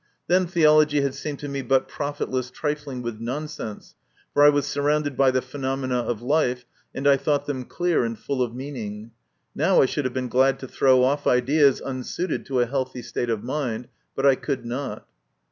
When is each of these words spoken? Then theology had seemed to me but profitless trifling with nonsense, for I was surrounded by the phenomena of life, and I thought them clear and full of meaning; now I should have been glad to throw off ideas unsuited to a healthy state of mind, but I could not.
Then 0.25 0.47
theology 0.47 1.01
had 1.01 1.13
seemed 1.13 1.37
to 1.41 1.47
me 1.47 1.61
but 1.61 1.87
profitless 1.87 2.49
trifling 2.49 3.03
with 3.03 3.19
nonsense, 3.19 3.93
for 4.33 4.41
I 4.43 4.49
was 4.49 4.65
surrounded 4.65 5.15
by 5.15 5.29
the 5.29 5.43
phenomena 5.43 5.99
of 5.99 6.23
life, 6.23 6.65
and 6.95 7.07
I 7.07 7.17
thought 7.17 7.45
them 7.45 7.65
clear 7.65 8.03
and 8.03 8.17
full 8.17 8.41
of 8.41 8.55
meaning; 8.55 9.11
now 9.53 9.79
I 9.79 9.85
should 9.85 10.05
have 10.05 10.13
been 10.15 10.27
glad 10.27 10.57
to 10.61 10.67
throw 10.67 11.03
off 11.03 11.27
ideas 11.27 11.81
unsuited 11.81 12.47
to 12.47 12.61
a 12.61 12.65
healthy 12.65 13.03
state 13.03 13.29
of 13.29 13.43
mind, 13.43 13.89
but 14.15 14.25
I 14.25 14.33
could 14.33 14.65
not. 14.65 15.07